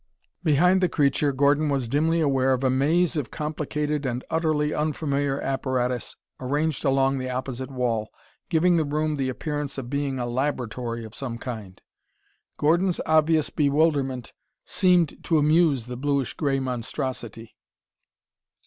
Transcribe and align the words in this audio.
Behind 0.43 0.81
the 0.81 0.89
creature 0.89 1.31
Gordon 1.31 1.69
was 1.69 1.87
dimly 1.87 2.21
aware 2.21 2.53
of 2.53 2.63
a 2.63 2.71
maze 2.71 3.15
of 3.15 3.29
complicated 3.29 4.03
and 4.03 4.23
utterly 4.31 4.73
unfamiliar 4.73 5.39
apparatus 5.39 6.15
ranged 6.39 6.83
along 6.83 7.19
the 7.19 7.29
opposite 7.29 7.69
wall, 7.69 8.09
giving 8.49 8.77
the 8.77 8.83
room 8.83 9.17
the 9.17 9.29
appearance 9.29 9.77
of 9.77 9.91
being 9.91 10.17
a 10.17 10.25
laboratory 10.25 11.05
of 11.05 11.13
some 11.13 11.37
kind. 11.37 11.83
Gordon's 12.57 12.99
obvious 13.05 13.51
bewilderment 13.51 14.33
seemed 14.65 15.23
to 15.25 15.37
amuse 15.37 15.85
the 15.85 15.97
bluish 15.97 16.33
gray 16.33 16.59
monstrosity. 16.59 17.55